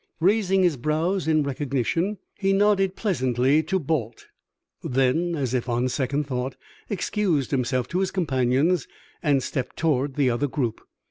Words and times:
Raising 0.19 0.63
his 0.63 0.77
brows 0.77 1.27
in 1.27 1.43
recognition, 1.43 2.17
he 2.33 2.53
nodded 2.53 2.95
pleasantly 2.95 3.61
to 3.61 3.77
Balt; 3.77 4.25
then, 4.83 5.35
as 5.35 5.53
if 5.53 5.69
on 5.69 5.89
second 5.89 6.23
thought, 6.23 6.55
excused 6.89 7.51
himself 7.51 7.87
to 7.89 7.99
his 7.99 8.09
companions 8.09 8.87
and 9.21 9.43
stepped 9.43 9.77
toward 9.77 10.15
the 10.15 10.27
other 10.31 10.47
group. 10.47 10.81